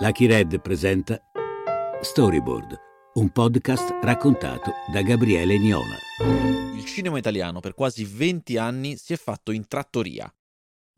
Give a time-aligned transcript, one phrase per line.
[0.00, 1.20] Lucky Red presenta
[2.00, 2.78] Storyboard,
[3.14, 5.96] un podcast raccontato da Gabriele Niola.
[6.76, 10.32] Il cinema italiano per quasi 20 anni si è fatto in trattoria.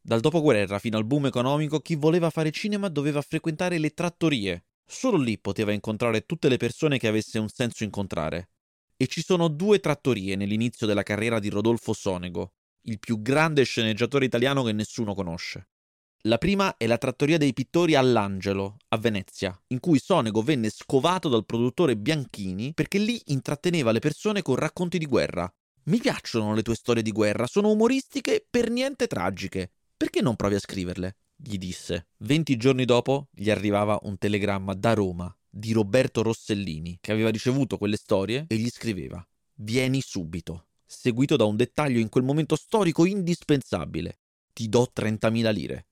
[0.02, 4.66] Dal dopoguerra fino al boom economico, chi voleva fare cinema doveva frequentare le trattorie.
[4.84, 8.50] Solo lì poteva incontrare tutte le persone che avesse un senso incontrare.
[8.98, 14.26] E ci sono due trattorie nell'inizio della carriera di Rodolfo Sonego, il più grande sceneggiatore
[14.26, 15.69] italiano che nessuno conosce.
[16.24, 21.30] La prima è la trattoria dei pittori all'Angelo, a Venezia, in cui Sonego venne scovato
[21.30, 25.50] dal produttore Bianchini perché lì intratteneva le persone con racconti di guerra.
[25.84, 29.70] Mi piacciono le tue storie di guerra, sono umoristiche per niente tragiche.
[29.96, 31.16] Perché non provi a scriverle?
[31.34, 32.08] gli disse.
[32.18, 37.78] Venti giorni dopo gli arrivava un telegramma da Roma di Roberto Rossellini, che aveva ricevuto
[37.78, 40.66] quelle storie e gli scriveva: Vieni subito.
[40.84, 44.18] Seguito da un dettaglio in quel momento storico indispensabile.
[44.52, 45.84] Ti do 30.000 lire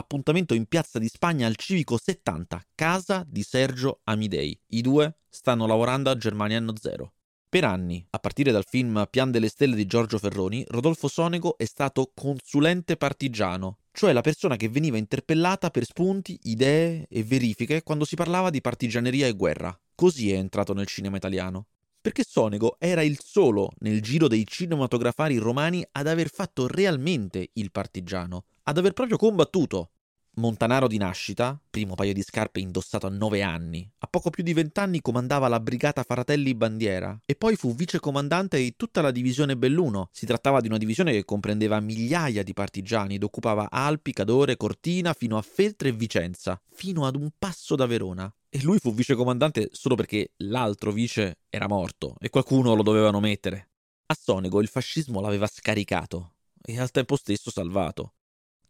[0.00, 4.58] appuntamento in Piazza di Spagna al Civico 70, casa di Sergio Amidei.
[4.68, 7.12] I due stanno lavorando a Germania Anno Zero.
[7.48, 11.64] Per anni, a partire dal film Pian delle Stelle di Giorgio Ferroni, Rodolfo Sonego è
[11.64, 18.04] stato consulente partigiano, cioè la persona che veniva interpellata per spunti, idee e verifiche quando
[18.04, 19.76] si parlava di partigianeria e guerra.
[19.94, 21.66] Così è entrato nel cinema italiano.
[22.00, 27.70] Perché Sonego era il solo nel giro dei cinematografari romani ad aver fatto realmente il
[27.70, 29.90] partigiano, ad aver proprio combattuto.
[30.34, 34.52] Montanaro di nascita, primo paio di scarpe indossato a nove anni, a poco più di
[34.52, 40.08] vent'anni comandava la brigata Fratelli Bandiera e poi fu vicecomandante di tutta la divisione Belluno.
[40.12, 45.14] Si trattava di una divisione che comprendeva migliaia di partigiani ed occupava Alpi, Cadore, Cortina
[45.14, 48.32] fino a Feltre e Vicenza, fino ad un passo da Verona.
[48.48, 53.70] E lui fu vicecomandante solo perché l'altro vice era morto e qualcuno lo dovevano mettere.
[54.06, 58.14] A Sonego il fascismo l'aveva scaricato e al tempo stesso salvato.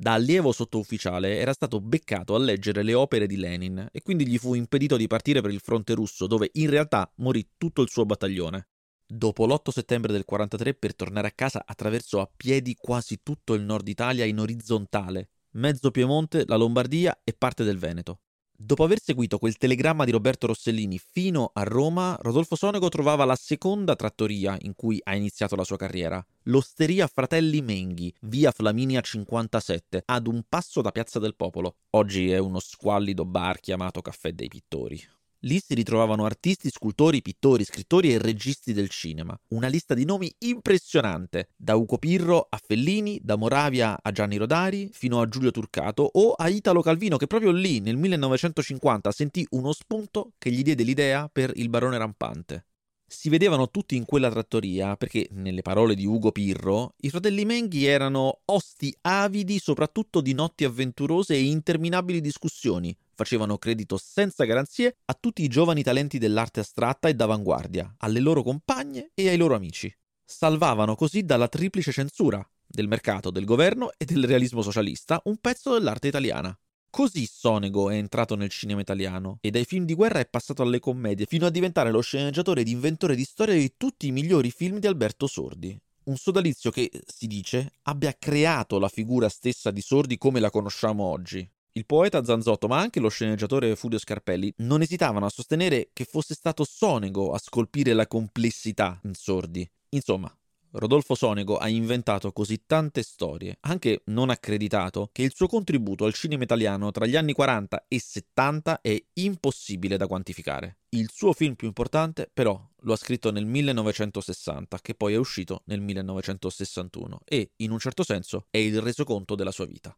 [0.00, 4.38] Da allievo sottufficiale era stato beccato a leggere le opere di Lenin e quindi gli
[4.38, 8.06] fu impedito di partire per il fronte russo, dove in realtà morì tutto il suo
[8.06, 8.68] battaglione.
[9.06, 13.60] Dopo l'8 settembre del 43, per tornare a casa, attraversò a piedi quasi tutto il
[13.60, 18.20] nord Italia in orizzontale, mezzo Piemonte, la Lombardia e parte del Veneto.
[18.62, 23.34] Dopo aver seguito quel telegramma di Roberto Rossellini fino a Roma, Rodolfo Sonego trovava la
[23.34, 30.02] seconda trattoria in cui ha iniziato la sua carriera, l'Osteria Fratelli Menghi, via Flaminia 57,
[30.04, 31.76] ad un passo da Piazza del Popolo.
[31.92, 35.02] Oggi è uno squallido bar chiamato Caffè dei Pittori.
[35.44, 39.34] Lì si ritrovavano artisti, scultori, pittori, scrittori e registi del cinema.
[39.48, 44.90] Una lista di nomi impressionante, da Ugo Pirro a Fellini, da Moravia a Gianni Rodari,
[44.92, 49.72] fino a Giulio Turcato o a Italo Calvino che proprio lì nel 1950 sentì uno
[49.72, 52.66] spunto che gli diede l'idea per Il barone rampante
[53.12, 57.84] si vedevano tutti in quella trattoria perché, nelle parole di Ugo Pirro, i fratelli Menghi
[57.84, 65.16] erano osti avidi soprattutto di notti avventurose e interminabili discussioni, facevano credito senza garanzie a
[65.18, 69.92] tutti i giovani talenti dell'arte astratta e d'avanguardia, alle loro compagne e ai loro amici.
[70.24, 75.72] Salvavano così dalla triplice censura del mercato, del governo e del realismo socialista un pezzo
[75.72, 76.56] dell'arte italiana.
[76.90, 80.80] Così Sonego è entrato nel cinema italiano e dai film di guerra è passato alle
[80.80, 84.78] commedie, fino a diventare lo sceneggiatore ed inventore di storia di tutti i migliori film
[84.78, 85.80] di Alberto Sordi.
[86.02, 91.04] Un sodalizio che, si dice, abbia creato la figura stessa di Sordi come la conosciamo
[91.04, 91.48] oggi.
[91.74, 96.34] Il poeta Zanzotto, ma anche lo sceneggiatore Furio Scarpelli, non esitavano a sostenere che fosse
[96.34, 99.70] stato Sonego a scolpire la complessità in Sordi.
[99.90, 100.36] Insomma,
[100.72, 106.14] Rodolfo Sonego ha inventato così tante storie, anche non accreditato, che il suo contributo al
[106.14, 110.78] cinema italiano tra gli anni 40 e 70 è impossibile da quantificare.
[110.90, 115.62] Il suo film più importante, però, lo ha scritto nel 1960, che poi è uscito
[115.64, 119.96] nel 1961, e, in un certo senso, è il resoconto della sua vita.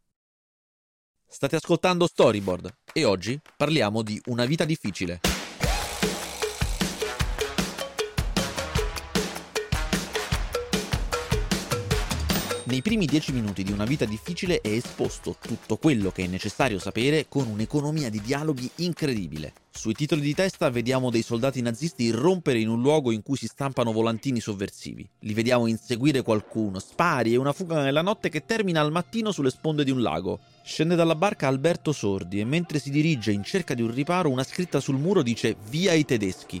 [1.27, 5.32] State ascoltando Storyboard e oggi parliamo di Una vita difficile.
[12.73, 16.79] Nei primi dieci minuti di una vita difficile è esposto tutto quello che è necessario
[16.79, 19.53] sapere con un'economia di dialoghi incredibile.
[19.69, 23.45] Sui titoli di testa vediamo dei soldati nazisti irrompere in un luogo in cui si
[23.45, 25.07] stampano volantini sovversivi.
[25.19, 29.51] Li vediamo inseguire qualcuno, spari e una fuga nella notte che termina al mattino sulle
[29.51, 30.39] sponde di un lago.
[30.63, 34.43] Scende dalla barca Alberto Sordi e mentre si dirige in cerca di un riparo una
[34.43, 36.59] scritta sul muro dice Via i tedeschi.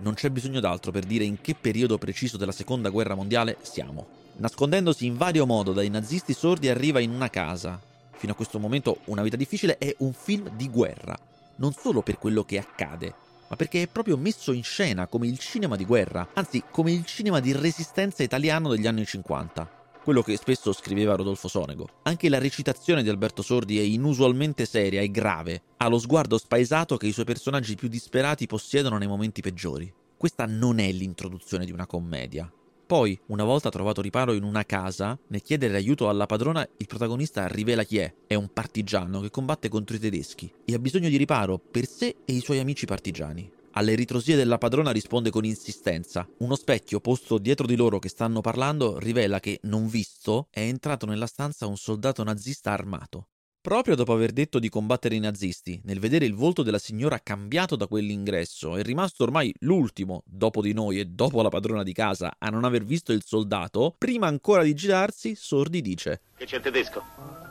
[0.00, 4.23] Non c'è bisogno d'altro per dire in che periodo preciso della seconda guerra mondiale siamo.
[4.36, 7.80] Nascondendosi in vario modo dai nazisti sordi arriva in una casa.
[8.16, 11.16] Fino a questo momento Una vita difficile è un film di guerra,
[11.56, 13.14] non solo per quello che accade,
[13.48, 17.04] ma perché è proprio messo in scena come il cinema di guerra, anzi come il
[17.04, 19.82] cinema di resistenza italiano degli anni 50.
[20.04, 21.88] quello che spesso scriveva Rodolfo Sonego.
[22.02, 26.98] Anche la recitazione di Alberto Sordi è inusualmente seria e grave, ha lo sguardo spaesato
[26.98, 29.90] che i suoi personaggi più disperati possiedono nei momenti peggiori.
[30.14, 32.50] Questa non è l'introduzione di una commedia.
[32.86, 37.46] Poi, una volta trovato riparo in una casa, nel chiedere aiuto alla padrona, il protagonista
[37.46, 38.14] rivela chi è.
[38.26, 42.16] È un partigiano che combatte contro i tedeschi e ha bisogno di riparo per sé
[42.26, 43.50] e i suoi amici partigiani.
[43.76, 46.28] Alle ritrosie della padrona risponde con insistenza.
[46.38, 51.06] Uno specchio posto dietro di loro che stanno parlando rivela che, non visto, è entrato
[51.06, 53.28] nella stanza un soldato nazista armato.
[53.64, 57.76] Proprio dopo aver detto di combattere i nazisti, nel vedere il volto della signora cambiato
[57.76, 62.36] da quell'ingresso, è rimasto ormai l'ultimo, dopo di noi e dopo la padrona di casa,
[62.38, 66.62] a non aver visto il soldato, prima ancora di girarsi, Sordi dice: Che c'è il
[66.62, 67.02] tedesco?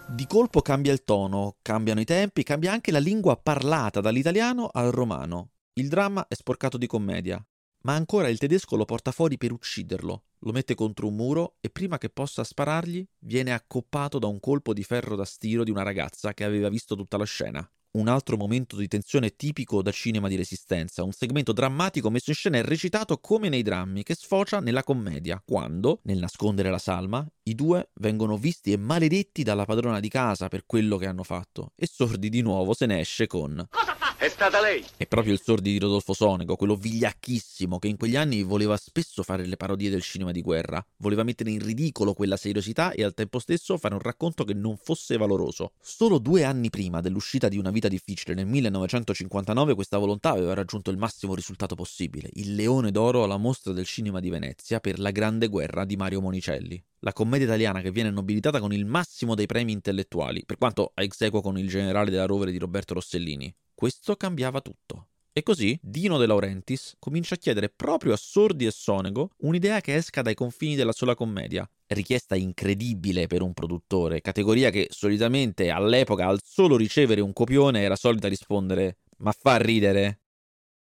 [0.08, 4.92] Di colpo cambia il tono, cambiano i tempi, cambia anche la lingua parlata dall'italiano al
[4.92, 5.54] romano.
[5.74, 7.44] Il dramma è sporcato di commedia,
[7.84, 11.70] ma ancora il tedesco lo porta fuori per ucciderlo, lo mette contro un muro e
[11.70, 15.84] prima che possa sparargli viene accoppato da un colpo di ferro da stiro di una
[15.84, 17.68] ragazza che aveva visto tutta la scena.
[17.92, 22.36] Un altro momento di tensione tipico da cinema di resistenza, un segmento drammatico messo in
[22.36, 27.24] scena e recitato come nei drammi, che sfocia nella commedia, quando, nel nascondere la salma,
[27.44, 31.74] i due vengono visti e maledetti dalla padrona di casa per quello che hanno fatto,
[31.76, 33.93] e Sordi di nuovo se ne esce con Cosa?
[34.24, 34.82] È stata lei!
[34.96, 39.22] È proprio il Sordi di Rodolfo Sonego, quello vigliacchissimo che in quegli anni voleva spesso
[39.22, 43.14] fare le parodie del cinema di guerra, voleva mettere in ridicolo quella seriosità e al
[43.14, 45.74] tempo stesso fare un racconto che non fosse valoroso.
[45.82, 50.90] Solo due anni prima dell'uscita di Una vita difficile, nel 1959, questa volontà aveva raggiunto
[50.90, 55.12] il massimo risultato possibile, il Leone d'Oro alla Mostra del Cinema di Venezia per La
[55.12, 59.46] Grande Guerra di Mario Monicelli la commedia italiana che viene nobilitata con il massimo dei
[59.46, 63.54] premi intellettuali, per quanto a ex equo con il generale della rovere di Roberto Rossellini.
[63.76, 65.08] Questo cambiava tutto.
[65.36, 69.96] E così Dino De Laurentiis comincia a chiedere proprio a Sordi e Sonego un'idea che
[69.96, 71.68] esca dai confini della sola commedia.
[71.88, 77.96] Richiesta incredibile per un produttore, categoria che solitamente all'epoca al solo ricevere un copione era
[77.96, 80.20] solita rispondere ma fa ridere.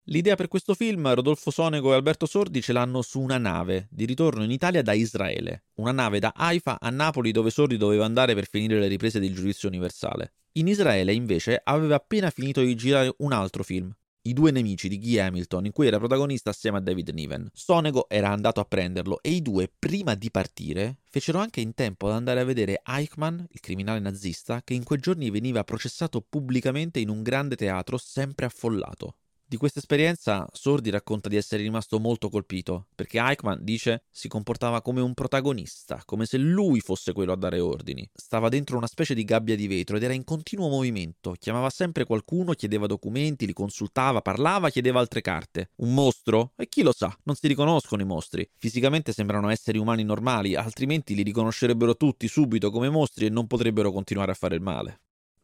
[0.04, 4.06] L'idea per questo film Rodolfo Sonego e Alberto Sordi ce l'hanno su una nave di
[4.06, 8.34] ritorno in Italia da Israele, una nave da Haifa a Napoli dove Sordi doveva andare
[8.34, 10.32] per finire le riprese del giudizio universale.
[10.58, 14.98] In Israele invece aveva appena finito di girare un altro film, I due nemici di
[14.98, 17.48] Guy Hamilton, in cui era protagonista assieme a David Niven.
[17.52, 22.08] Sonego era andato a prenderlo e i due, prima di partire, fecero anche in tempo
[22.08, 26.98] ad andare a vedere Eichmann, il criminale nazista, che in quei giorni veniva processato pubblicamente
[26.98, 29.14] in un grande teatro sempre affollato.
[29.50, 34.82] Di questa esperienza Sordi racconta di essere rimasto molto colpito, perché Eichmann dice si comportava
[34.82, 38.06] come un protagonista, come se lui fosse quello a dare ordini.
[38.12, 42.04] Stava dentro una specie di gabbia di vetro ed era in continuo movimento, chiamava sempre
[42.04, 45.70] qualcuno, chiedeva documenti, li consultava, parlava, chiedeva altre carte.
[45.76, 46.52] Un mostro?
[46.54, 48.46] E chi lo sa, non si riconoscono i mostri.
[48.54, 53.92] Fisicamente sembrano esseri umani normali, altrimenti li riconoscerebbero tutti subito come mostri e non potrebbero
[53.92, 55.00] continuare a fare il male.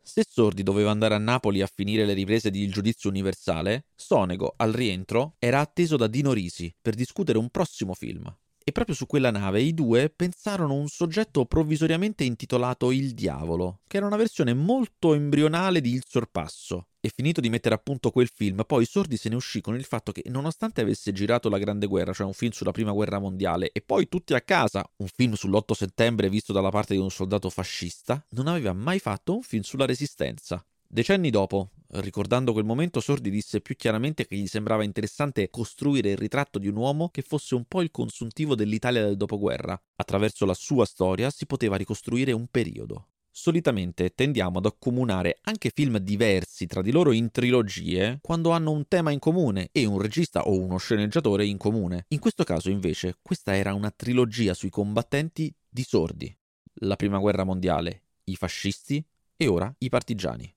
[0.07, 4.53] Se Sordi doveva andare a Napoli a finire le riprese di Il giudizio universale, Sonego,
[4.55, 8.31] al rientro, era atteso da Dino Risi per discutere un prossimo film.
[8.67, 13.99] E proprio su quella nave i due pensarono un soggetto provvisoriamente intitolato Il Diavolo, che
[13.99, 18.31] era una versione molto embrionale di Il Sorpasso, e finito di mettere a punto quel
[18.35, 21.87] film, poi Sordi se ne uscì con il fatto che, nonostante avesse girato La Grande
[21.87, 25.35] Guerra, cioè un film sulla Prima Guerra Mondiale, e poi Tutti a casa, un film
[25.35, 29.63] sull'8 settembre visto dalla parte di un soldato fascista, non aveva mai fatto un film
[29.63, 30.65] sulla Resistenza.
[30.95, 36.17] Decenni dopo, ricordando quel momento, Sordi disse più chiaramente che gli sembrava interessante costruire il
[36.17, 39.77] ritratto di un uomo che fosse un po' il consuntivo dell'Italia del dopoguerra.
[39.97, 43.09] Attraverso la sua storia si poteva ricostruire un periodo.
[43.29, 48.87] Solitamente tendiamo ad accomunare anche film diversi tra di loro in trilogie quando hanno un
[48.87, 52.05] tema in comune e un regista o uno sceneggiatore in comune.
[52.11, 56.33] In questo caso invece questa era una trilogia sui combattenti di sordi.
[56.83, 59.05] La prima guerra mondiale, i fascisti
[59.37, 60.55] e ora i partigiani.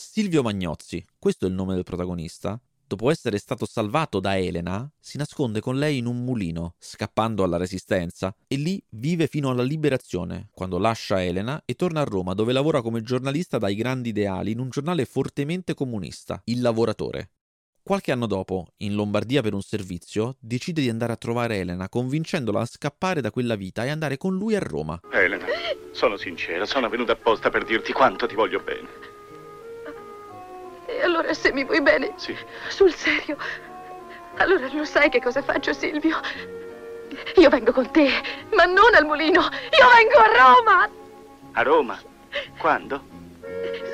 [0.00, 5.16] Silvio Magnozzi, questo è il nome del protagonista, dopo essere stato salvato da Elena, si
[5.18, 10.50] nasconde con lei in un mulino, scappando alla resistenza, e lì vive fino alla liberazione,
[10.52, 14.60] quando lascia Elena e torna a Roma, dove lavora come giornalista dai grandi ideali in
[14.60, 17.30] un giornale fortemente comunista, Il Lavoratore.
[17.82, 22.60] Qualche anno dopo, in Lombardia per un servizio, decide di andare a trovare Elena, convincendola
[22.60, 25.00] a scappare da quella vita e andare con lui a Roma.
[25.10, 25.46] Elena,
[25.90, 29.16] sono sincera, sono venuta apposta per dirti quanto ti voglio bene.
[30.88, 32.14] E allora se mi vuoi bene?
[32.16, 32.34] Sì.
[32.68, 33.36] Sul serio?
[34.38, 36.18] Allora lo sai che cosa faccio, Silvio?
[37.36, 38.08] Io vengo con te,
[38.54, 39.42] ma non al mulino.
[39.42, 40.88] Io vengo a Roma!
[41.52, 42.00] A Roma?
[42.56, 43.02] Quando?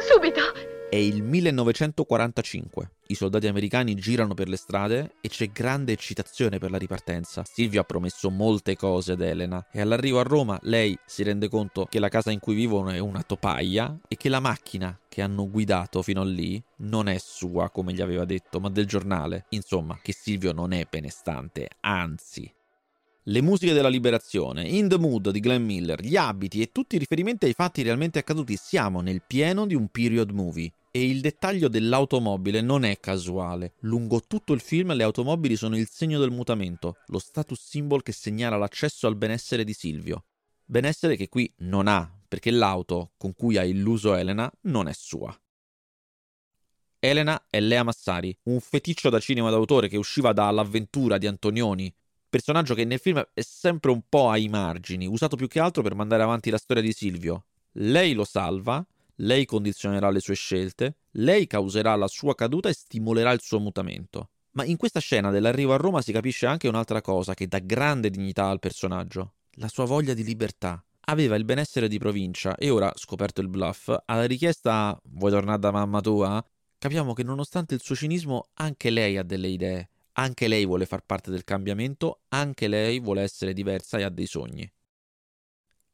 [0.08, 0.72] Subito.
[0.94, 2.90] È il 1945.
[3.08, 7.42] I soldati americani girano per le strade e c'è grande eccitazione per la ripartenza.
[7.44, 11.86] Silvio ha promesso molte cose ad Elena e all'arrivo a Roma lei si rende conto
[11.86, 15.50] che la casa in cui vivono è una topaia e che la macchina che hanno
[15.50, 19.46] guidato fino a lì non è sua, come gli aveva detto, ma del giornale.
[19.48, 22.48] Insomma, che Silvio non è benestante, anzi.
[23.24, 26.98] Le musiche della liberazione, In the Mood di Glenn Miller, gli abiti e tutti i
[27.00, 30.70] riferimenti ai fatti realmente accaduti, siamo nel pieno di un period movie.
[30.96, 33.74] E il dettaglio dell'automobile non è casuale.
[33.80, 38.12] Lungo tutto il film le automobili sono il segno del mutamento, lo status symbol che
[38.12, 40.26] segnala l'accesso al benessere di Silvio.
[40.64, 45.36] Benessere che qui non ha, perché l'auto con cui ha illuso Elena non è sua.
[47.00, 51.92] Elena è Lea Massari, un feticcio da cinema d'autore che usciva dall'avventura di Antonioni,
[52.28, 55.96] personaggio che nel film è sempre un po' ai margini, usato più che altro per
[55.96, 57.46] mandare avanti la storia di Silvio.
[57.78, 58.86] Lei lo salva,
[59.16, 64.30] lei condizionerà le sue scelte, lei causerà la sua caduta e stimolerà il suo mutamento.
[64.52, 68.10] Ma in questa scena dell'arrivo a Roma si capisce anche un'altra cosa che dà grande
[68.10, 70.82] dignità al personaggio, la sua voglia di libertà.
[71.06, 75.70] Aveva il benessere di provincia e ora, scoperto il bluff, alla richiesta vuoi tornare da
[75.70, 76.44] mamma tua?
[76.78, 81.02] Capiamo che nonostante il suo cinismo anche lei ha delle idee, anche lei vuole far
[81.04, 84.70] parte del cambiamento, anche lei vuole essere diversa e ha dei sogni.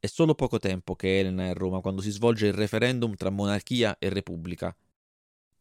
[0.03, 3.29] È solo poco tempo che Elena è a Roma quando si svolge il referendum tra
[3.29, 4.75] monarchia e repubblica.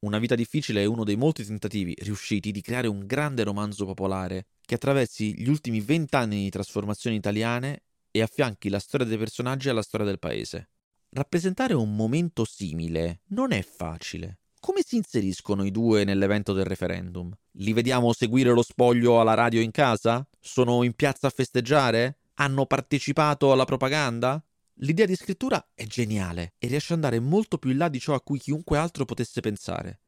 [0.06, 4.46] Una vita difficile è uno dei molti tentativi riusciti di creare un grande romanzo popolare
[4.62, 9.82] che attraversi gli ultimi vent'anni di trasformazioni italiane e affianchi la storia dei personaggi alla
[9.82, 10.70] storia del paese.
[11.10, 14.40] Rappresentare un momento simile non è facile.
[14.62, 17.30] Come si inseriscono i due nell'evento del referendum?
[17.58, 20.26] Li vediamo seguire lo spoglio alla radio in casa?
[20.40, 22.19] Sono in piazza a festeggiare?
[22.42, 24.42] Hanno partecipato alla propaganda?
[24.76, 28.14] L'idea di scrittura è geniale e riesce ad andare molto più in là di ciò
[28.14, 30.00] a cui chiunque altro potesse pensare.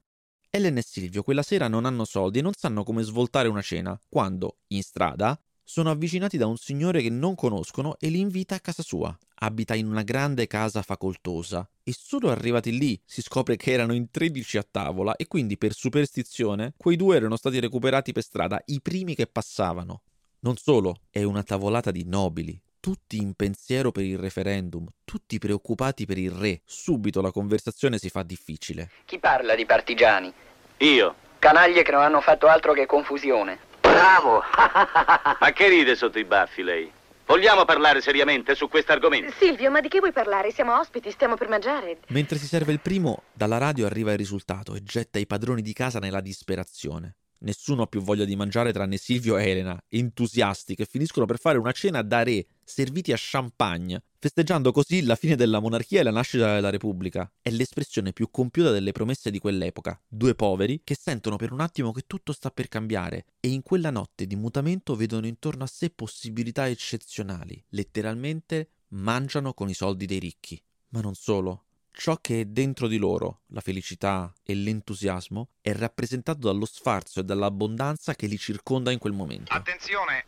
[0.50, 4.00] Ellen e Silvio quella sera non hanno soldi e non sanno come svoltare una cena,
[4.07, 8.61] quando, in strada, sono avvicinati da un signore che non conoscono e li invita a
[8.61, 9.13] casa sua.
[9.43, 14.09] Abita in una grande casa facoltosa e solo arrivati lì si scopre che erano in
[14.09, 18.79] 13 a tavola e quindi per superstizione quei due erano stati recuperati per strada, i
[18.79, 20.03] primi che passavano.
[20.43, 26.07] Non solo, è una tavolata di nobili, tutti in pensiero per il referendum, tutti preoccupati
[26.07, 26.62] per il re.
[26.65, 28.89] Subito la conversazione si fa difficile.
[29.05, 30.33] Chi parla di partigiani?
[30.77, 31.13] Io.
[31.38, 33.60] Canaglie che non hanno fatto altro che confusione.
[33.81, 34.41] Bravo!
[35.39, 36.91] Ma che ride sotto i baffi lei?
[37.27, 39.31] Vogliamo parlare seriamente su questo argomento?
[39.38, 40.51] Silvio, ma di che vuoi parlare?
[40.51, 42.00] Siamo ospiti, stiamo per mangiare.
[42.07, 45.71] Mentre si serve il primo, dalla radio arriva il risultato e getta i padroni di
[45.71, 47.15] casa nella disperazione.
[47.43, 51.57] Nessuno ha più voglia di mangiare tranne Silvio e Elena, entusiasti che finiscono per fare
[51.57, 56.12] una cena da re, serviti a champagne, festeggiando così la fine della monarchia e la
[56.12, 57.31] nascita della Repubblica.
[57.41, 60.00] È l'espressione più compiuta delle promesse di quell'epoca.
[60.07, 63.89] Due poveri che sentono per un attimo che tutto sta per cambiare e in quella
[63.89, 67.63] notte di mutamento vedono intorno a sé possibilità eccezionali.
[67.69, 70.62] Letteralmente mangiano con i soldi dei ricchi.
[70.89, 76.39] Ma non solo ciò che è dentro di loro, la felicità e l'entusiasmo, è rappresentato
[76.39, 79.53] dallo sfarzo e dall'abbondanza che li circonda in quel momento.
[79.53, 80.25] Attenzione,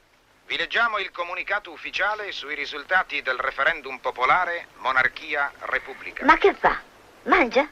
[0.48, 6.26] vi leggiamo il comunicato ufficiale sui risultati del referendum popolare monarchia-repubblica.
[6.26, 6.82] Ma che fa?
[7.24, 7.68] Mangia?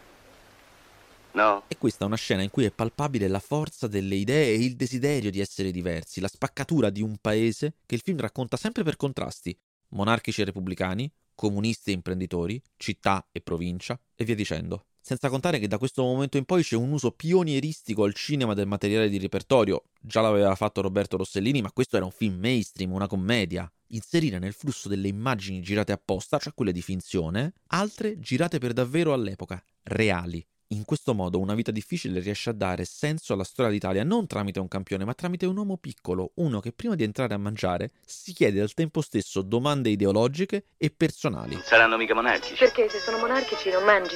[1.33, 1.63] No.
[1.67, 4.75] E questa è una scena in cui è palpabile la forza delle idee e il
[4.75, 8.97] desiderio di essere diversi, la spaccatura di un paese che il film racconta sempre per
[8.97, 9.57] contrasti,
[9.89, 14.85] monarchici e repubblicani, comunisti e imprenditori, città e provincia, e via dicendo.
[15.01, 18.67] Senza contare che da questo momento in poi c'è un uso pionieristico al cinema del
[18.67, 19.85] materiale di repertorio.
[19.99, 23.69] Già l'aveva fatto Roberto Rossellini, ma questo era un film mainstream, una commedia.
[23.87, 29.11] Inserire nel flusso delle immagini girate apposta, cioè quelle di finzione, altre girate per davvero
[29.11, 30.45] all'epoca, reali.
[30.73, 34.61] In questo modo una vita difficile riesce a dare senso alla storia d'Italia non tramite
[34.61, 38.31] un campione, ma tramite un uomo piccolo, uno che prima di entrare a mangiare si
[38.31, 41.55] chiede al tempo stesso domande ideologiche e personali.
[41.55, 42.55] Non saranno mica monarchici.
[42.55, 44.15] Perché se sono monarchici non mangi?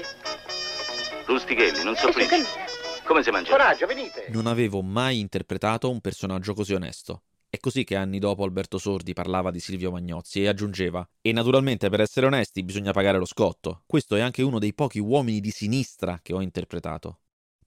[1.25, 2.37] Rustichelli, non soffrire.
[3.03, 3.51] Come si mangia?
[3.51, 4.27] Coraggio, venite!
[4.29, 7.23] Non avevo mai interpretato un personaggio così onesto.
[7.55, 11.87] È così che anni dopo Alberto Sordi parlava di Silvio Magnozzi e aggiungeva: E naturalmente
[11.87, 13.83] per essere onesti bisogna pagare lo scotto.
[13.85, 17.19] Questo è anche uno dei pochi uomini di sinistra che ho interpretato.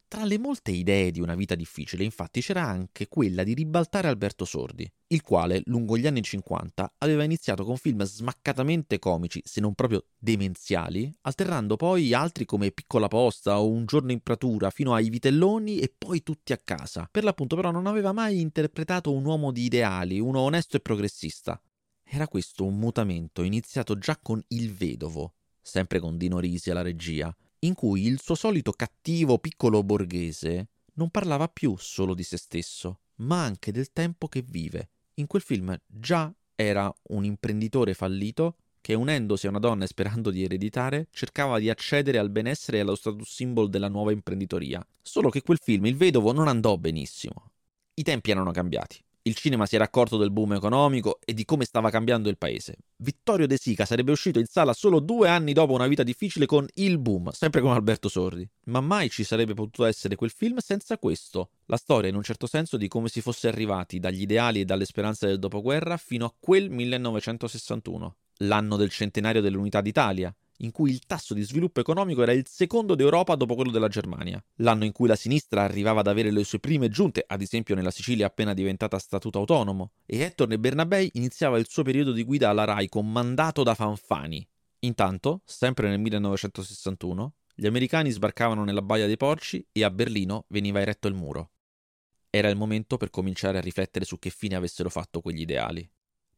[0.09, 4.47] Tra le molte idee di una vita difficile, infatti, c'era anche quella di ribaltare Alberto
[4.47, 9.75] Sordi, il quale, lungo gli anni 50, aveva iniziato con film smaccatamente comici, se non
[9.75, 15.11] proprio demenziali, alternando poi altri come Piccola Posta o Un giorno in pratura, fino ai
[15.11, 17.07] Vitelloni e poi tutti a casa.
[17.11, 21.61] Per l'appunto, però, non aveva mai interpretato un uomo di ideali, uno onesto e progressista.
[22.03, 27.31] Era questo un mutamento iniziato già con Il Vedovo, sempre con Dino Risi alla regia,
[27.61, 33.01] in cui il suo solito cattivo piccolo borghese non parlava più solo di se stesso,
[33.17, 34.91] ma anche del tempo che vive.
[35.15, 40.31] In quel film già era un imprenditore fallito che unendosi a una donna e sperando
[40.31, 44.85] di ereditare, cercava di accedere al benessere e allo status symbol della nuova imprenditoria.
[45.03, 47.51] Solo che quel film, Il Vedovo, non andò benissimo.
[47.95, 49.03] I tempi erano cambiati.
[49.23, 52.77] Il cinema si era accorto del boom economico e di come stava cambiando il paese.
[52.97, 56.67] Vittorio De Sica sarebbe uscito in sala solo due anni dopo una vita difficile con
[56.75, 58.49] Il Boom, sempre con Alberto Sordi.
[58.65, 61.51] Ma mai ci sarebbe potuto essere quel film senza questo.
[61.67, 64.87] La storia, in un certo senso, di come si fosse arrivati dagli ideali e dalle
[64.87, 71.01] speranze del dopoguerra fino a quel 1961, l'anno del centenario dell'Unità d'Italia, in cui il
[71.07, 75.09] tasso di sviluppo economico era il secondo d'Europa dopo quello della Germania, l'anno in cui
[75.09, 78.99] la sinistra arrivava ad avere le sue prime giunte, ad esempio nella Sicilia appena diventata
[78.99, 83.63] statuto autonomo, e Ettore Bernabei iniziava il suo periodo di guida alla RAI con mandato
[83.63, 84.47] da Fanfani.
[84.81, 90.81] Intanto, sempre nel 1961, gli americani sbarcavano nella Baia dei Porci e a Berlino veniva
[90.81, 91.51] eretto il muro.
[92.31, 95.89] Era il momento per cominciare a riflettere su che fine avessero fatto quegli ideali.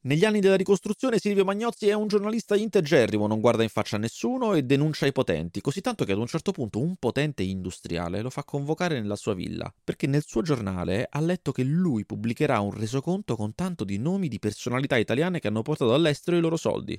[0.03, 3.99] Negli anni della ricostruzione Silvio Magnozzi è un giornalista integerrimo, non guarda in faccia a
[3.99, 8.23] nessuno e denuncia i potenti, così tanto che ad un certo punto un potente industriale
[8.23, 12.61] lo fa convocare nella sua villa, perché nel suo giornale ha letto che lui pubblicherà
[12.61, 16.57] un resoconto con tanto di nomi di personalità italiane che hanno portato all'estero i loro
[16.57, 16.99] soldi.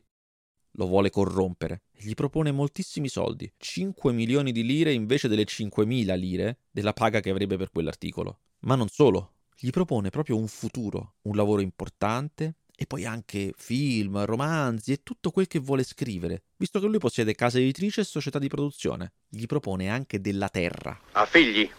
[0.74, 6.16] Lo vuole corrompere e gli propone moltissimi soldi, 5 milioni di lire invece delle 5.000
[6.20, 8.42] lire della paga che avrebbe per quell'articolo.
[8.60, 14.26] Ma non solo, gli propone proprio un futuro, un lavoro importante, e poi anche film,
[14.26, 18.40] romanzi e tutto quel che vuole scrivere, visto che lui possiede casa editrice e società
[18.40, 19.12] di produzione.
[19.30, 21.00] Gli propone anche della terra.
[21.12, 21.70] Ha figli?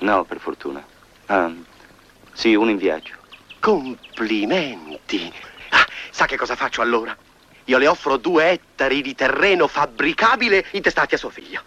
[0.00, 0.86] No, per fortuna.
[1.24, 1.50] Ah,
[2.34, 3.14] sì, uno in viaggio.
[3.60, 5.32] Complimenti.
[5.70, 7.16] Ah, sa che cosa faccio allora?
[7.64, 11.62] Io le offro due ettari di terreno fabbricabile intestati a suo figlio.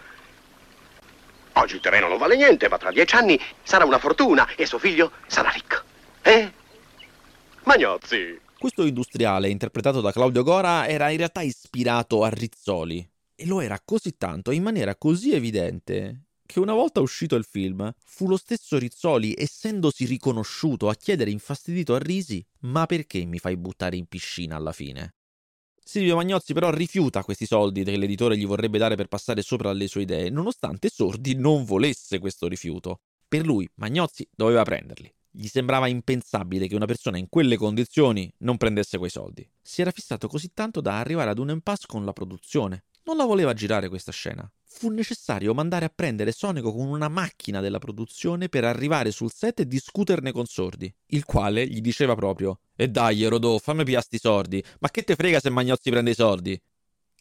[1.54, 4.78] Oggi il terreno non vale niente, ma tra dieci anni sarà una fortuna e suo
[4.78, 5.82] figlio sarà ricco.
[6.22, 6.60] Eh?
[7.64, 8.40] Magnozzi.
[8.58, 13.08] Questo industriale, interpretato da Claudio Gora, era in realtà ispirato a Rizzoli.
[13.36, 17.92] E lo era così tanto in maniera così evidente che una volta uscito il film
[18.04, 23.58] fu lo stesso Rizzoli, essendosi riconosciuto, a chiedere infastidito a Risi: Ma perché mi fai
[23.58, 25.14] buttare in piscina alla fine?
[25.84, 29.88] Silvio Magnozzi però rifiuta questi soldi che l'editore gli vorrebbe dare per passare sopra alle
[29.88, 33.02] sue idee, nonostante Sordi non volesse questo rifiuto.
[33.28, 35.14] Per lui Magnozzi doveva prenderli.
[35.34, 39.50] Gli sembrava impensabile che una persona in quelle condizioni non prendesse quei soldi.
[39.62, 42.84] Si era fissato così tanto da arrivare ad un impasse con la produzione.
[43.04, 44.50] Non la voleva girare questa scena.
[44.64, 49.62] Fu necessario mandare a prendere Sonico con una macchina della produzione per arrivare sul set
[49.62, 54.64] e discuterne con Sordi, il quale gli diceva proprio E dai, Rodò, fammi piasti sordi,
[54.80, 56.62] ma che te frega se Magnozzi prende i soldi?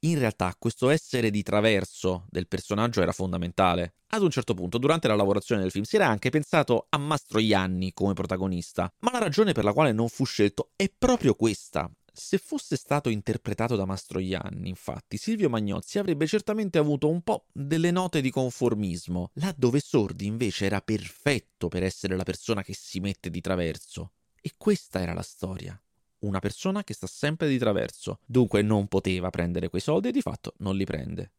[0.01, 3.95] In realtà questo essere di traverso del personaggio era fondamentale.
[4.09, 7.93] Ad un certo punto, durante la lavorazione del film, si era anche pensato a Mastroianni
[7.93, 11.91] come protagonista, ma la ragione per la quale non fu scelto è proprio questa.
[12.13, 17.91] Se fosse stato interpretato da Mastroianni, infatti, Silvio Magnozzi avrebbe certamente avuto un po' delle
[17.91, 23.01] note di conformismo, là dove Sordi invece era perfetto per essere la persona che si
[23.01, 24.13] mette di traverso.
[24.41, 25.81] E questa era la storia
[26.21, 30.21] una persona che sta sempre di traverso, dunque non poteva prendere quei soldi e di
[30.21, 31.33] fatto non li prende.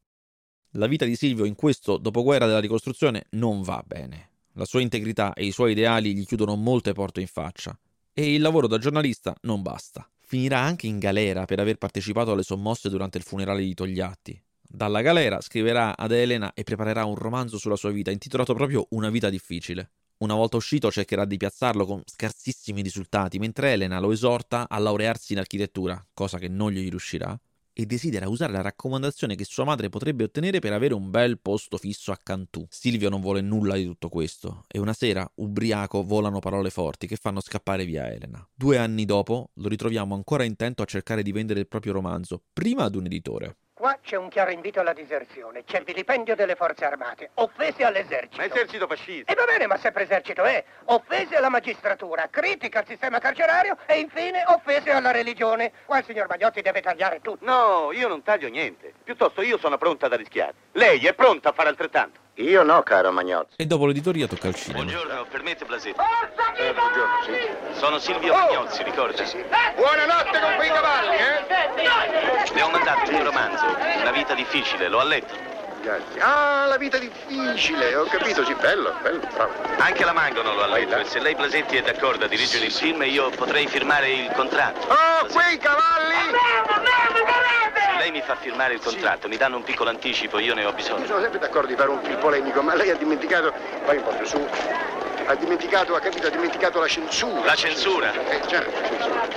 [0.75, 4.29] La vita di Silvio in questo dopoguerra della ricostruzione non va bene.
[4.53, 7.77] La sua integrità e i suoi ideali gli chiudono molte porte in faccia.
[8.13, 10.09] E il lavoro da giornalista non basta.
[10.19, 14.41] Finirà anche in galera per aver partecipato alle sommosse durante il funerale di Togliatti.
[14.61, 19.09] Dalla galera scriverà ad Elena e preparerà un romanzo sulla sua vita intitolato proprio Una
[19.09, 19.91] vita difficile.
[20.21, 25.33] Una volta uscito cercherà di piazzarlo con scarsissimi risultati, mentre Elena lo esorta a laurearsi
[25.33, 27.35] in architettura, cosa che non gli riuscirà,
[27.73, 31.77] e desidera usare la raccomandazione che sua madre potrebbe ottenere per avere un bel posto
[31.77, 32.63] fisso a Cantù.
[32.69, 37.15] Silvio non vuole nulla di tutto questo e una sera, ubriaco, volano parole forti che
[37.15, 38.47] fanno scappare via Elena.
[38.53, 42.83] Due anni dopo lo ritroviamo ancora intento a cercare di vendere il proprio romanzo, prima
[42.83, 43.57] ad un editore.
[43.81, 48.37] Qua c'è un chiaro invito alla diserzione, c'è il vilipendio delle forze armate, offese all'esercito.
[48.37, 49.31] Ma esercito fascista.
[49.31, 53.97] E va bene, ma sempre esercito è, offese alla magistratura, critica al sistema carcerario e
[53.97, 55.71] infine offese alla religione.
[55.85, 57.43] Qua il signor Magnotti deve tagliare tutto.
[57.43, 58.93] No, io non taglio niente.
[59.03, 60.53] Piuttosto io sono pronta da rischiare.
[60.73, 62.20] Lei è pronta a fare altrettanto?
[62.35, 63.55] Io no, caro Magnozzi.
[63.57, 64.83] E dopo l'editoria tocca al cinema.
[64.83, 65.95] Buongiorno, permette Blasetti.
[65.97, 67.77] Forza buongiorno, sì.
[67.79, 69.17] Sono Silvio Magnozzi, ricorda?
[69.17, 69.43] Sì, sì.
[69.75, 72.53] Buonanotte con quei cavalli, eh?
[72.53, 73.65] Le ho mandato un romanzo,
[73.99, 75.49] Una vita difficile, lo ha letto.
[75.81, 76.21] Grazie.
[76.21, 79.51] Ah, la vita difficile, ho capito, sì, bello, bello, bravo.
[79.79, 82.71] Anche la Mangono lo ha letto e se lei Blasetti è d'accordo a dirigere il
[82.71, 84.87] film io potrei firmare il contratto.
[84.87, 85.33] Oh, Blasetti.
[85.33, 86.31] quei cavalli!
[88.01, 90.75] Lei mi fa firmare il contratto, mi danno un piccolo anticipo, io ne ho Io
[90.75, 91.05] bisogno.
[91.05, 93.53] sono sempre d'accordo di fare un film polemico, ma lei ha dimenticato.
[93.85, 94.43] Vai un po' più su.
[95.27, 97.45] Ha dimenticato, ha capito, ha dimenticato la censura.
[97.45, 98.11] La censura?
[98.27, 99.27] Eh già, la censura.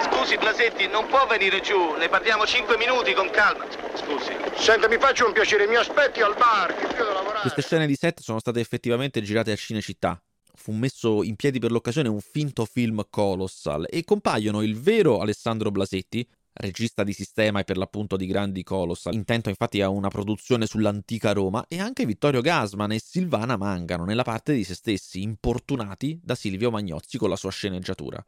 [0.00, 3.66] Scusi, Blasetti, non può venire giù, ne parliamo cinque minuti con calma.
[3.94, 4.34] Scusi.
[4.54, 7.40] Senta, mi faccia un piacere, mi aspetti al bar, che io devo lavorare.
[7.42, 10.18] Queste scene di set sono state effettivamente girate a Cinecittà.
[10.54, 15.70] Fu messo in piedi per l'occasione un finto film colossal e compaiono il vero Alessandro
[15.70, 16.26] Blasetti,
[16.58, 21.32] regista di sistema e per l'appunto di grandi colossal, intento infatti a una produzione sull'antica
[21.32, 26.34] Roma, e anche Vittorio Gasman e Silvana Mangano nella parte di se stessi, importunati da
[26.34, 28.24] Silvio Magnozzi con la sua sceneggiatura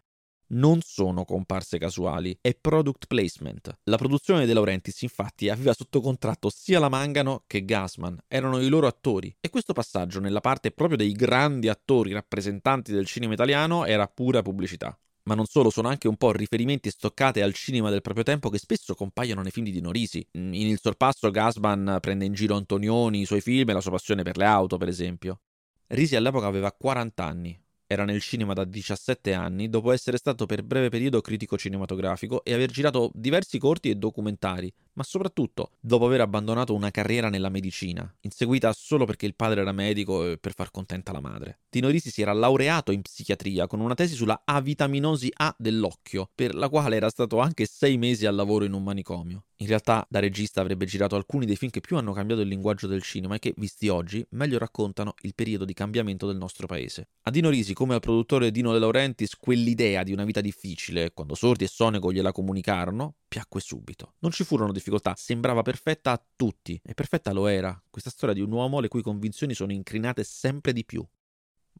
[0.50, 3.78] non sono comparse casuali, è product placement.
[3.84, 8.68] La produzione De Laurentiis infatti aveva sotto contratto sia la Mangano che Gasman, erano i
[8.68, 13.84] loro attori e questo passaggio nella parte proprio dei grandi attori rappresentanti del cinema italiano
[13.84, 14.96] era pura pubblicità.
[15.24, 18.58] Ma non solo, sono anche un po' riferimenti stoccate al cinema del proprio tempo che
[18.58, 20.26] spesso compaiono nei film di Dino Risi.
[20.32, 24.22] In Il sorpasso Gasman prende in giro Antonioni, i suoi film e la sua passione
[24.22, 25.40] per le auto, per esempio.
[25.88, 27.60] Risi all'epoca aveva 40 anni,
[27.92, 32.54] era nel cinema da 17 anni, dopo essere stato per breve periodo critico cinematografico e
[32.54, 38.12] aver girato diversi corti e documentari, ma soprattutto dopo aver abbandonato una carriera nella medicina,
[38.20, 41.60] inseguita solo perché il padre era medico e per far contenta la madre.
[41.68, 46.54] Tino Risi si era laureato in psichiatria con una tesi sulla avitaminosi A dell'occhio, per
[46.54, 49.44] la quale era stato anche sei mesi al lavoro in un manicomio.
[49.60, 52.86] In realtà, da regista avrebbe girato alcuni dei film che più hanno cambiato il linguaggio
[52.86, 57.08] del cinema e che, visti oggi, meglio raccontano il periodo di cambiamento del nostro paese.
[57.24, 61.34] A Dino Risi, come al produttore Dino De Laurentiis, quell'idea di una vita difficile, quando
[61.34, 64.14] Sordi e Sonego gliela comunicarono, piacque subito.
[64.20, 68.40] Non ci furono difficoltà, sembrava perfetta a tutti, e perfetta lo era, questa storia di
[68.40, 71.06] un uomo le cui convinzioni sono incrinate sempre di più.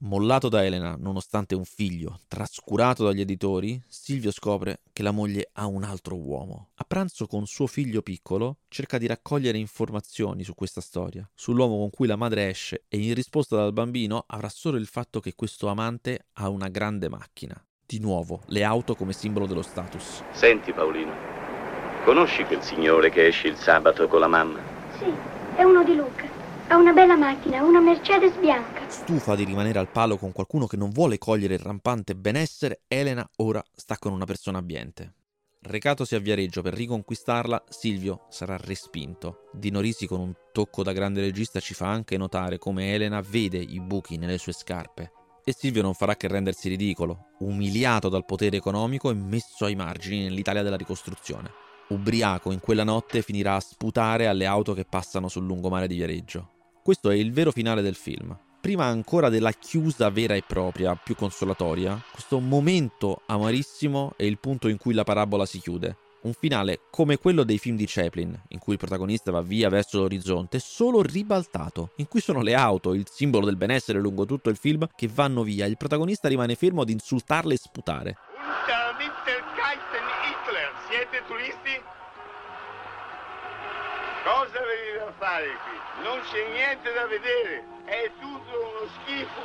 [0.03, 5.67] Mollato da Elena, nonostante un figlio, trascurato dagli editori, Silvio scopre che la moglie ha
[5.67, 6.71] un altro uomo.
[6.77, 11.91] A pranzo con suo figlio piccolo cerca di raccogliere informazioni su questa storia, sull'uomo con
[11.91, 15.69] cui la madre esce e in risposta dal bambino avrà solo il fatto che questo
[15.69, 17.63] amante ha una grande macchina.
[17.85, 20.23] Di nuovo, le auto come simbolo dello status.
[20.33, 21.40] Senti, Paolino,
[22.05, 24.61] conosci quel signore che esce il sabato con la mamma?
[24.99, 25.13] Sì,
[25.57, 26.29] è uno di Luca.
[26.69, 28.89] Ha una bella macchina, una Mercedes bianca.
[28.89, 33.29] Stufa di rimanere al palo con qualcuno che non vuole cogliere il rampante benessere, Elena
[33.37, 35.15] ora sta con una persona abbiente.
[35.63, 39.49] Recatosi a Viareggio per riconquistarla, Silvio sarà respinto.
[39.53, 43.59] Dino Risi con un tocco da grande regista ci fa anche notare come Elena vede
[43.59, 45.13] i buchi nelle sue scarpe.
[45.45, 50.23] E Silvio non farà che rendersi ridicolo, umiliato dal potere economico e messo ai margini
[50.23, 51.69] nell'Italia della ricostruzione.
[51.91, 56.49] Ubriaco in quella notte finirà a sputare alle auto che passano sul lungomare di Viareggio.
[56.85, 58.37] Questo è il vero finale del film.
[58.61, 64.69] Prima ancora della chiusa vera e propria, più consolatoria, questo momento amarissimo è il punto
[64.69, 65.97] in cui la parabola si chiude.
[66.23, 69.99] Un finale come quello dei film di Chaplin, in cui il protagonista va via verso
[69.99, 74.57] l'orizzonte, solo ribaltato, in cui sono le auto, il simbolo del benessere lungo tutto il
[74.57, 75.67] film, che vanno via.
[75.67, 78.17] Il protagonista rimane fermo ad insultarle e sputare.
[79.01, 79.30] Hitler,
[81.21, 81.81] siete turisti?
[84.25, 86.05] Cosa venite a fare qui?
[86.05, 89.43] Non c'è niente da vedere, è tutto uno schifo.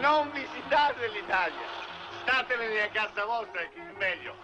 [0.00, 1.66] Non visitate l'Italia,
[2.22, 4.34] statevene a casa vostra che è meglio.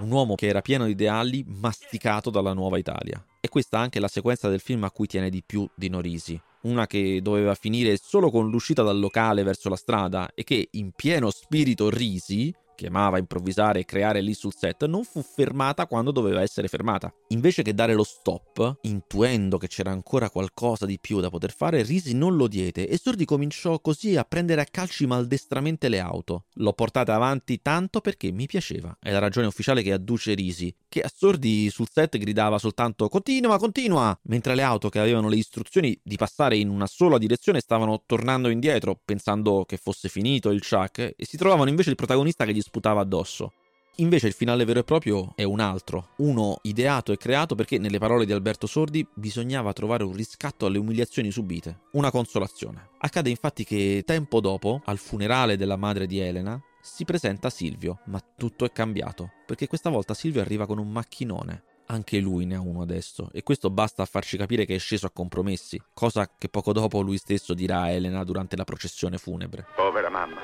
[0.00, 3.22] Un uomo che era pieno di ideali, masticato dalla nuova Italia.
[3.40, 6.40] E questa anche la sequenza del film a cui tiene di più Dino Risi.
[6.62, 10.92] Una che doveva finire solo con l'uscita dal locale verso la strada e che, in
[10.92, 16.12] pieno spirito Risi, che amava improvvisare e creare lì sul set, non fu fermata quando
[16.12, 17.12] doveva essere fermata.
[17.28, 21.82] Invece che dare lo stop, intuendo che c'era ancora qualcosa di più da poter fare,
[21.82, 26.46] Risi non lo diede e Sordi cominciò così a prendere a calci maldestramente le auto.
[26.54, 28.96] L'ho portata avanti tanto perché mi piaceva.
[28.98, 33.58] È la ragione ufficiale che adduce Risi, che a Sordi sul set gridava soltanto continua,
[33.58, 38.02] continua, mentre le auto che avevano le istruzioni di passare in una sola direzione stavano
[38.04, 42.52] tornando indietro, pensando che fosse finito il Chuck, e si trovavano invece il protagonista che
[42.52, 43.52] gli sputava addosso.
[43.96, 47.98] Invece il finale vero e proprio è un altro, uno ideato e creato perché, nelle
[47.98, 52.90] parole di Alberto Sordi, bisognava trovare un riscatto alle umiliazioni subite, una consolazione.
[52.98, 58.20] Accade infatti che tempo dopo, al funerale della madre di Elena, si presenta Silvio, ma
[58.36, 61.62] tutto è cambiato, perché questa volta Silvio arriva con un macchinone.
[61.86, 65.06] Anche lui ne ha uno adesso, e questo basta a farci capire che è sceso
[65.06, 69.66] a compromessi, cosa che poco dopo lui stesso dirà a Elena durante la processione funebre.
[69.74, 70.40] Povera mamma.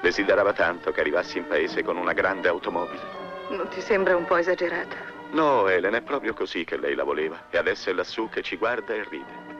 [0.00, 3.00] Desiderava tanto che arrivassi in paese con una grande automobile.
[3.50, 4.96] Non ti sembra un po' esagerato?
[5.32, 7.48] No, Elena, è proprio così che lei la voleva.
[7.50, 9.51] E adesso è lassù che ci guarda e ride.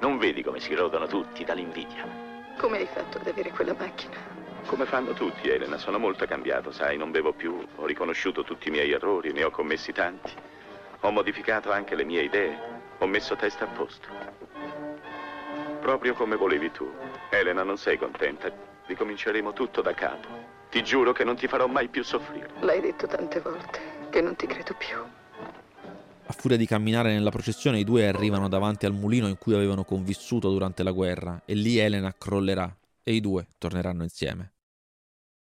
[0.00, 2.06] Non vedi come si rodono tutti dall'invidia?
[2.56, 4.16] Come hai fatto ad avere quella macchina?
[4.66, 8.70] Come fanno tutti, Elena, sono molto cambiato, sai, non bevo più, ho riconosciuto tutti i
[8.70, 10.32] miei errori, ne ho commessi tanti.
[11.00, 12.58] Ho modificato anche le mie idee,
[12.98, 14.08] ho messo testa a posto.
[15.80, 16.92] Proprio come volevi tu.
[17.30, 18.52] Elena, non sei contenta?
[18.86, 20.28] Ricominceremo tutto da capo.
[20.70, 22.50] Ti giuro che non ti farò mai più soffrire.
[22.60, 23.80] L'hai detto tante volte
[24.10, 24.96] che non ti credo più.
[26.30, 29.84] A furia di camminare nella processione, i due arrivano davanti al mulino in cui avevano
[29.84, 34.52] convissuto durante la guerra e lì Elena crollerà e i due torneranno insieme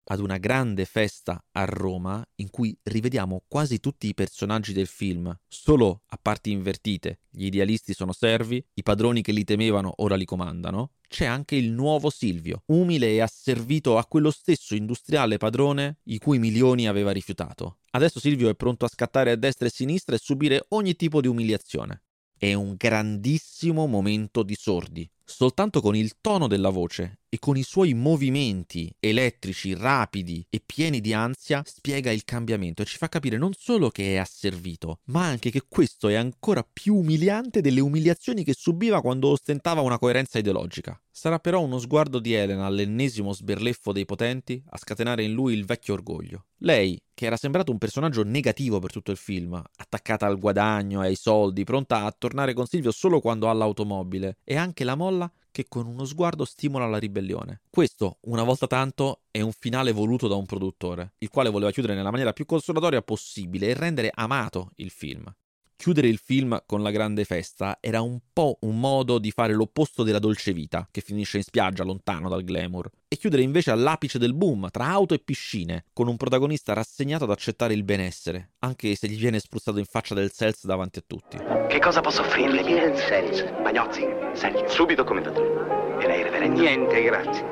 [0.09, 5.37] ad una grande festa a Roma in cui rivediamo quasi tutti i personaggi del film,
[5.49, 7.21] solo a parti invertite.
[7.31, 10.93] Gli idealisti sono servi, i padroni che li temevano ora li comandano.
[11.09, 16.39] C'è anche il nuovo Silvio, umile e asservito a quello stesso industriale padrone i cui
[16.39, 17.79] milioni aveva rifiutato.
[17.91, 21.21] Adesso Silvio è pronto a scattare a destra e a sinistra e subire ogni tipo
[21.21, 22.03] di umiliazione.
[22.37, 27.65] È un grandissimo momento di sordi, soltanto con il tono della voce e con i
[27.65, 33.37] suoi movimenti elettrici rapidi e pieni di ansia spiega il cambiamento e ci fa capire
[33.37, 38.45] non solo che è asservito, ma anche che questo è ancora più umiliante delle umiliazioni
[38.45, 40.99] che subiva quando ostentava una coerenza ideologica.
[41.11, 45.65] Sarà però uno sguardo di Elena all'ennesimo sberleffo dei potenti a scatenare in lui il
[45.65, 46.45] vecchio orgoglio.
[46.59, 51.07] Lei, che era sembrato un personaggio negativo per tutto il film, attaccata al guadagno e
[51.07, 55.16] ai soldi, pronta a tornare con Silvio solo quando ha l'automobile, e anche la molla
[55.57, 57.63] che con uno sguardo stimola la ribellione.
[57.71, 61.95] Questo, una volta tanto, è un finale voluto da un produttore, il quale voleva chiudere
[61.95, 65.35] nella maniera più consolatoria possibile e rendere amato il film.
[65.79, 70.03] Chiudere il film con la grande festa era un po' un modo di fare l'opposto
[70.03, 74.35] della dolce vita, che finisce in spiaggia lontano dal glamour, e chiudere invece all'apice del
[74.35, 79.07] boom, tra auto e piscine, con un protagonista rassegnato ad accettare il benessere, anche se
[79.07, 81.37] gli viene spruzzato in faccia del Sels davanti a tutti.
[81.69, 82.63] Che cosa posso offrirle?
[82.63, 83.45] Il Sels.
[83.63, 84.67] Magnozzi, Sergio.
[84.69, 86.01] Subito, commendatore.
[86.03, 86.59] E lei, reverendo?
[86.59, 87.45] Niente, grazie.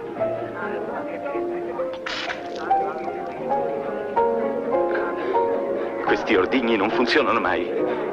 [6.07, 8.04] Questi ordigni non funzionano mai.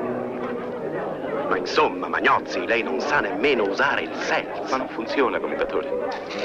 [1.51, 4.71] Ma insomma, Magnozzi, lei non sa nemmeno usare il Sels.
[4.71, 5.89] Ma non funziona, commendatore.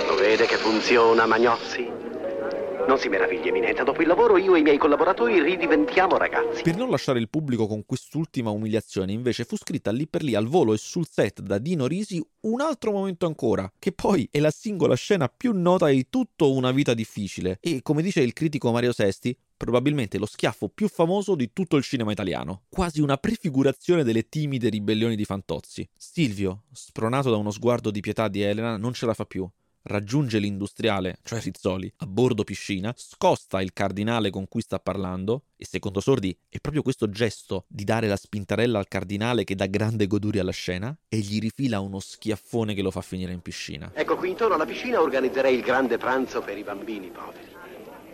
[0.08, 1.88] Lo vede che funziona, Magnozzi?
[2.88, 3.84] Non si meravigli, Eminenta.
[3.84, 6.62] Dopo il lavoro io e i miei collaboratori ridiventiamo ragazzi.
[6.62, 10.48] Per non lasciare il pubblico con quest'ultima umiliazione, invece, fu scritta lì per lì al
[10.48, 14.50] volo e sul set da Dino Risi un altro momento ancora, che poi è la
[14.50, 18.92] singola scena più nota di tutto Una vita difficile e, come dice il critico Mario
[18.92, 24.28] Sesti, probabilmente lo schiaffo più famoso di tutto il cinema italiano, quasi una prefigurazione delle
[24.28, 25.88] timide ribellioni di Fantozzi.
[25.96, 29.48] Silvio, spronato da uno sguardo di pietà di Elena, non ce la fa più.
[29.88, 35.64] Raggiunge l'industriale, cioè Rizzoli, a bordo piscina, scosta il cardinale con cui sta parlando, e
[35.64, 40.08] secondo Sordi è proprio questo gesto di dare la spintarella al cardinale che dà grande
[40.08, 43.92] goduria alla scena, e gli rifila uno schiaffone che lo fa finire in piscina.
[43.94, 47.55] Ecco, qui intorno alla piscina organizzerei il grande pranzo per i bambini poveri.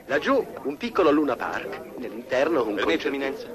[0.06, 3.46] Laggiù un piccolo Luna Park, nell'interno un Permette, Eminenza?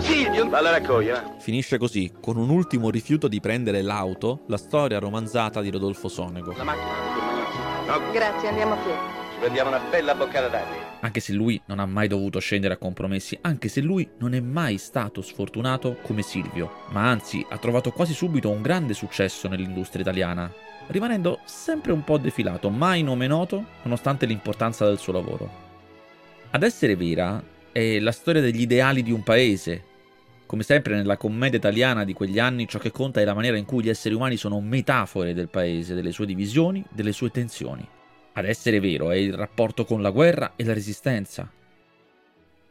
[0.00, 0.48] Silvio!
[0.48, 1.36] Va alla raccoglia.
[1.38, 6.52] Finisce così, con un ultimo rifiuto di prendere l'auto, la storia romanzata di Rodolfo Sonego.
[6.56, 6.90] La macchina,
[7.86, 8.12] Magnozzi.
[8.12, 9.21] Grazie, andiamo a piedi.
[9.42, 11.00] Prendiamo una bella boccata d'aria.
[11.00, 14.40] Anche se lui non ha mai dovuto scendere a compromessi, anche se lui non è
[14.40, 20.02] mai stato sfortunato come Silvio, ma anzi ha trovato quasi subito un grande successo nell'industria
[20.02, 20.48] italiana,
[20.86, 25.50] rimanendo sempre un po' defilato, mai nome noto, nonostante l'importanza del suo lavoro.
[26.50, 29.82] Ad essere vera è la storia degli ideali di un paese.
[30.46, 33.64] Come sempre nella commedia italiana di quegli anni ciò che conta è la maniera in
[33.64, 37.84] cui gli esseri umani sono metafore del paese, delle sue divisioni, delle sue tensioni.
[38.34, 41.50] Ad essere vero è il rapporto con la guerra e la resistenza.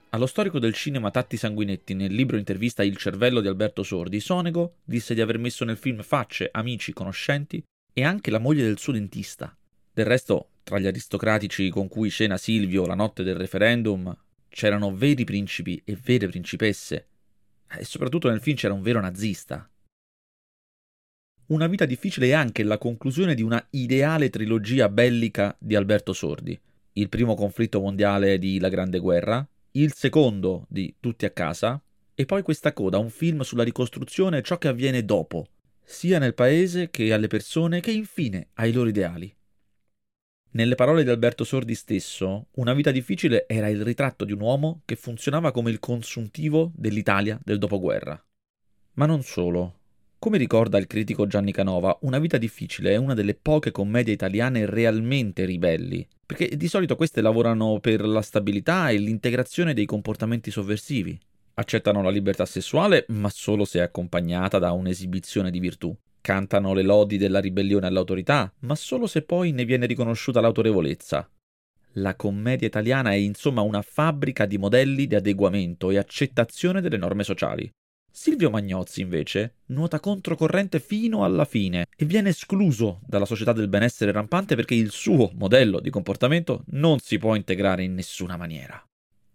[0.10, 4.78] Allo storico del cinema Tatti Sanguinetti, nel libro intervista Il cervello di Alberto Sordi, Sonego
[4.84, 8.92] disse di aver messo nel film facce, amici, conoscenti e anche la moglie del suo
[8.92, 9.56] dentista.
[9.94, 14.14] Del resto, tra gli aristocratici con cui scena Silvio la notte del referendum,
[14.50, 17.08] c'erano veri principi e vere principesse.
[17.78, 19.71] E soprattutto nel film c'era un vero nazista.
[21.52, 26.58] Una vita difficile è anche la conclusione di una ideale trilogia bellica di Alberto Sordi.
[26.94, 31.82] Il primo conflitto mondiale di La Grande Guerra, il secondo di Tutti a casa,
[32.16, 35.48] e poi questa coda, un film sulla ricostruzione e ciò che avviene dopo,
[35.84, 39.36] sia nel paese che alle persone che infine ai loro ideali.
[40.52, 44.84] Nelle parole di Alberto Sordi stesso, Una vita difficile era il ritratto di un uomo
[44.86, 48.24] che funzionava come il consuntivo dell'Italia del dopoguerra.
[48.94, 49.80] Ma non solo.
[50.24, 54.68] Come ricorda il critico Gianni Canova, Una vita difficile è una delle poche commedie italiane
[54.68, 61.20] realmente ribelli, perché di solito queste lavorano per la stabilità e l'integrazione dei comportamenti sovversivi.
[61.56, 65.92] Accettano la libertà sessuale, ma solo se è accompagnata da un'esibizione di virtù.
[66.22, 71.28] Cantano le lodi della ribellione all'autorità, ma solo se poi ne viene riconosciuta l'autorevolezza.
[71.94, 77.24] La commedia italiana è insomma una fabbrica di modelli di adeguamento e accettazione delle norme
[77.24, 77.68] sociali.
[78.14, 84.12] Silvio Magnozzi, invece, nuota controcorrente fino alla fine e viene escluso dalla società del benessere
[84.12, 88.84] rampante perché il suo modello di comportamento non si può integrare in nessuna maniera.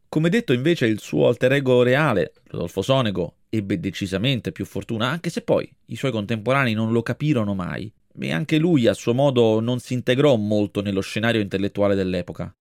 [0.08, 5.30] Come detto, invece, il suo alter ego reale, Rodolfo Sonego, ebbe decisamente più fortuna, anche
[5.30, 9.60] se poi i suoi contemporanei non lo capirono mai, e anche lui a suo modo
[9.60, 12.55] non si integrò molto nello scenario intellettuale dell'epoca.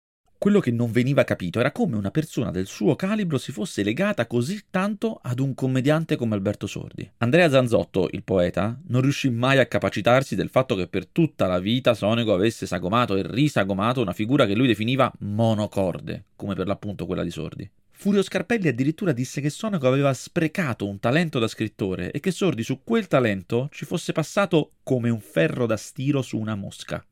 [0.43, 4.27] Quello che non veniva capito era come una persona del suo calibro si fosse legata
[4.27, 7.09] così tanto ad un commediante come Alberto Sordi.
[7.19, 11.61] Andrea Zanzotto, il poeta, non riuscì mai a capacitarsi del fatto che per tutta la
[11.61, 17.07] vita Sonego avesse sagomato e risagomato una figura che lui definiva monocorde, come per l'appunto
[17.07, 17.71] quella di Sordi.
[17.93, 22.65] Furio Scarpelli addirittura disse che Sonego aveva sprecato un talento da scrittore e che Sordi
[22.65, 27.07] su quel talento ci fosse passato come un ferro da stiro su una mosca.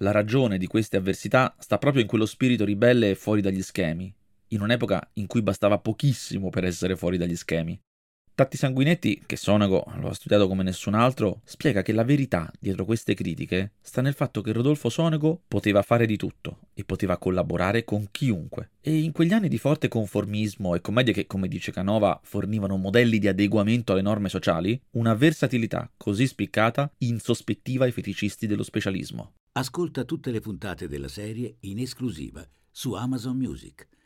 [0.00, 4.14] La ragione di queste avversità sta proprio in quello spirito ribelle e fuori dagli schemi,
[4.48, 7.76] in un'epoca in cui bastava pochissimo per essere fuori dagli schemi.
[8.32, 12.84] Tatti Sanguinetti, che Sonago lo ha studiato come nessun altro, spiega che la verità dietro
[12.84, 17.82] queste critiche sta nel fatto che Rodolfo Sonego poteva fare di tutto e poteva collaborare
[17.82, 18.70] con chiunque.
[18.80, 23.18] E in quegli anni di forte conformismo e commedie che, come dice Canova, fornivano modelli
[23.18, 29.32] di adeguamento alle norme sociali, una versatilità così spiccata insospettiva i feticisti dello specialismo.
[29.58, 33.88] Ascolta tutte le puntate della serie in esclusiva su Amazon Music